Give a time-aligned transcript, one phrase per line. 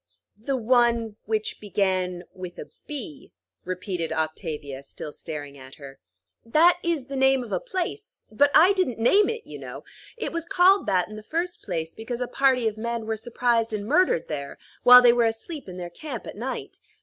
[0.35, 5.99] "'The one which began with a B,'" repeated Octavia, still staring at her.
[6.43, 9.83] "That is the name of a place; but I didn't name it, you know.
[10.17, 13.73] It was called that, in the first place, because a party of men were surprised
[13.73, 16.79] and murdered there, while they were asleep in their camp at night.